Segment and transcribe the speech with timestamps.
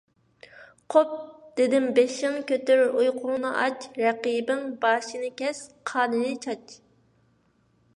[0.93, 1.11] قوپ!
[1.59, 2.83] دېدىم، بېشىڭ كۆتۈر!
[2.87, 3.87] ئۇيقۇڭنى ئاچ!
[4.05, 6.79] رەقىبىڭ باشىنى كەس، قانىنى چاچ!